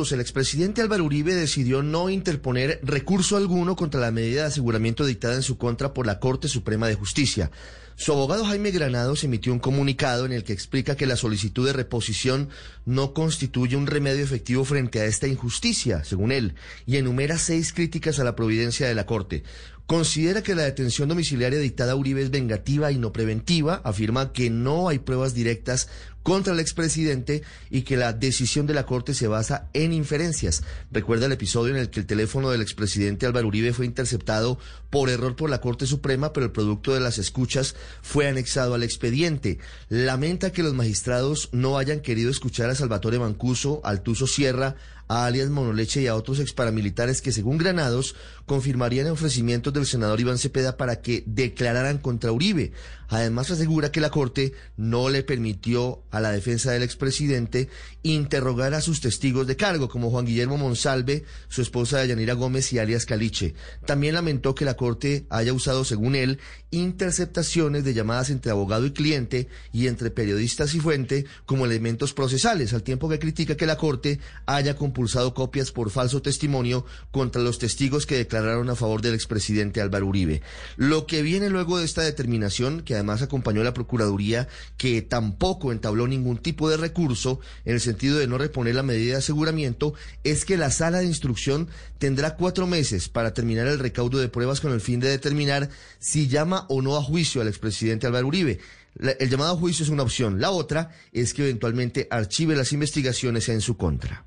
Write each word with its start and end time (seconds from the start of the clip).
El 0.00 0.20
expresidente 0.20 0.80
Álvaro 0.80 1.04
Uribe 1.04 1.34
decidió 1.34 1.82
no 1.82 2.08
interponer 2.08 2.80
recurso 2.82 3.36
alguno 3.36 3.76
contra 3.76 4.00
la 4.00 4.10
medida 4.10 4.40
de 4.40 4.46
aseguramiento 4.48 5.04
dictada 5.04 5.34
en 5.34 5.42
su 5.42 5.58
contra 5.58 5.92
por 5.92 6.06
la 6.06 6.18
Corte 6.18 6.48
Suprema 6.48 6.88
de 6.88 6.94
Justicia. 6.94 7.50
Su 8.00 8.12
abogado 8.12 8.46
Jaime 8.46 8.70
Granados 8.70 9.24
emitió 9.24 9.52
un 9.52 9.58
comunicado 9.58 10.24
en 10.24 10.32
el 10.32 10.42
que 10.42 10.54
explica 10.54 10.96
que 10.96 11.04
la 11.04 11.16
solicitud 11.16 11.66
de 11.66 11.74
reposición 11.74 12.48
no 12.86 13.12
constituye 13.12 13.76
un 13.76 13.86
remedio 13.86 14.24
efectivo 14.24 14.64
frente 14.64 15.00
a 15.00 15.04
esta 15.04 15.26
injusticia, 15.26 16.02
según 16.02 16.32
él, 16.32 16.54
y 16.86 16.96
enumera 16.96 17.36
seis 17.36 17.74
críticas 17.74 18.18
a 18.18 18.24
la 18.24 18.34
providencia 18.34 18.88
de 18.88 18.94
la 18.94 19.04
Corte. 19.04 19.42
Considera 19.84 20.42
que 20.42 20.54
la 20.54 20.62
detención 20.62 21.08
domiciliaria 21.08 21.58
dictada 21.58 21.92
a 21.92 21.96
Uribe 21.96 22.22
es 22.22 22.30
vengativa 22.30 22.92
y 22.92 22.96
no 22.96 23.12
preventiva, 23.12 23.82
afirma 23.84 24.32
que 24.32 24.48
no 24.48 24.88
hay 24.88 25.00
pruebas 25.00 25.34
directas 25.34 25.88
contra 26.22 26.52
el 26.52 26.60
expresidente 26.60 27.42
y 27.70 27.82
que 27.82 27.96
la 27.96 28.12
decisión 28.12 28.66
de 28.66 28.74
la 28.74 28.86
Corte 28.86 29.14
se 29.14 29.26
basa 29.26 29.68
en 29.72 29.92
inferencias. 29.92 30.62
Recuerda 30.92 31.26
el 31.26 31.32
episodio 31.32 31.74
en 31.74 31.80
el 31.80 31.90
que 31.90 31.98
el 31.98 32.06
teléfono 32.06 32.50
del 32.50 32.62
expresidente 32.62 33.26
Álvaro 33.26 33.48
Uribe 33.48 33.72
fue 33.72 33.84
interceptado 33.84 34.58
por 34.90 35.08
error 35.08 35.34
por 35.34 35.50
la 35.50 35.60
Corte 35.60 35.86
Suprema, 35.86 36.32
pero 36.32 36.46
el 36.46 36.52
producto 36.52 36.94
de 36.94 37.00
las 37.00 37.18
escuchas 37.18 37.74
fue 38.02 38.28
anexado 38.28 38.74
al 38.74 38.82
expediente. 38.82 39.58
Lamenta 39.88 40.52
que 40.52 40.62
los 40.62 40.74
magistrados 40.74 41.48
no 41.52 41.78
hayan 41.78 42.00
querido 42.00 42.30
escuchar 42.30 42.70
a 42.70 42.74
Salvatore 42.74 43.18
Mancuso, 43.18 43.80
al 43.84 44.02
Tuso 44.02 44.26
Sierra, 44.26 44.76
a 45.10 45.26
alias 45.26 45.50
Monoleche 45.50 46.02
y 46.02 46.06
a 46.06 46.14
otros 46.14 46.38
exparamilitares 46.38 47.20
que, 47.20 47.32
según 47.32 47.58
Granados, 47.58 48.14
confirmarían 48.46 49.08
ofrecimientos 49.08 49.72
del 49.72 49.84
senador 49.84 50.20
Iván 50.20 50.38
Cepeda 50.38 50.76
para 50.76 51.00
que 51.02 51.24
declararan 51.26 51.98
contra 51.98 52.30
Uribe. 52.30 52.70
Además, 53.08 53.50
asegura 53.50 53.90
que 53.90 54.00
la 54.00 54.10
Corte 54.10 54.52
no 54.76 55.08
le 55.08 55.24
permitió 55.24 56.04
a 56.12 56.20
la 56.20 56.30
defensa 56.30 56.70
del 56.70 56.84
expresidente 56.84 57.68
interrogar 58.04 58.72
a 58.72 58.80
sus 58.80 59.00
testigos 59.00 59.48
de 59.48 59.56
cargo, 59.56 59.88
como 59.88 60.10
Juan 60.10 60.26
Guillermo 60.26 60.56
Monsalve, 60.56 61.24
su 61.48 61.60
esposa 61.60 62.04
Yanira 62.04 62.34
Gómez 62.34 62.72
y 62.72 62.78
alias 62.78 63.06
Caliche. 63.06 63.54
También 63.84 64.14
lamentó 64.14 64.54
que 64.54 64.64
la 64.64 64.76
Corte 64.76 65.26
haya 65.28 65.52
usado, 65.52 65.84
según 65.84 66.14
él, 66.14 66.38
interceptaciones 66.70 67.82
de 67.82 67.94
llamadas 67.94 68.30
entre 68.30 68.52
abogado 68.52 68.86
y 68.86 68.92
cliente 68.92 69.48
y 69.72 69.88
entre 69.88 70.12
periodistas 70.12 70.72
y 70.76 70.80
fuente 70.80 71.26
como 71.46 71.66
elementos 71.66 72.12
procesales, 72.12 72.72
al 72.74 72.84
tiempo 72.84 73.08
que 73.08 73.18
critica 73.18 73.56
que 73.56 73.66
la 73.66 73.76
Corte 73.76 74.20
haya 74.46 74.76
compulsado 75.00 75.32
copias 75.32 75.72
por 75.72 75.90
falso 75.90 76.20
testimonio 76.20 76.84
contra 77.10 77.40
los 77.40 77.58
testigos 77.58 78.04
que 78.04 78.18
declararon 78.18 78.68
a 78.68 78.76
favor 78.76 79.00
del 79.00 79.14
expresidente 79.14 79.80
Álvaro 79.80 80.06
Uribe. 80.06 80.42
Lo 80.76 81.06
que 81.06 81.22
viene 81.22 81.48
luego 81.48 81.78
de 81.78 81.86
esta 81.86 82.02
determinación, 82.02 82.82
que 82.82 82.92
además 82.92 83.22
acompañó 83.22 83.64
la 83.64 83.72
Procuraduría, 83.72 84.46
que 84.76 85.00
tampoco 85.00 85.72
entabló 85.72 86.06
ningún 86.06 86.36
tipo 86.36 86.68
de 86.68 86.76
recurso 86.76 87.40
en 87.64 87.72
el 87.72 87.80
sentido 87.80 88.18
de 88.18 88.26
no 88.26 88.36
reponer 88.36 88.74
la 88.74 88.82
medida 88.82 89.12
de 89.12 89.20
aseguramiento, 89.20 89.94
es 90.22 90.44
que 90.44 90.58
la 90.58 90.70
sala 90.70 90.98
de 90.98 91.06
instrucción 91.06 91.68
tendrá 91.98 92.36
cuatro 92.36 92.66
meses 92.66 93.08
para 93.08 93.32
terminar 93.32 93.68
el 93.68 93.78
recaudo 93.78 94.18
de 94.18 94.28
pruebas 94.28 94.60
con 94.60 94.72
el 94.72 94.82
fin 94.82 95.00
de 95.00 95.08
determinar 95.08 95.70
si 95.98 96.28
llama 96.28 96.66
o 96.68 96.82
no 96.82 96.98
a 96.98 97.02
juicio 97.02 97.40
al 97.40 97.48
expresidente 97.48 98.06
Álvaro 98.06 98.26
Uribe. 98.26 98.60
El 99.18 99.30
llamado 99.30 99.54
a 99.54 99.58
juicio 99.58 99.82
es 99.82 99.88
una 99.88 100.02
opción. 100.02 100.42
La 100.42 100.50
otra 100.50 100.90
es 101.10 101.32
que 101.32 101.44
eventualmente 101.44 102.06
archive 102.10 102.54
las 102.54 102.74
investigaciones 102.74 103.48
en 103.48 103.62
su 103.62 103.78
contra. 103.78 104.26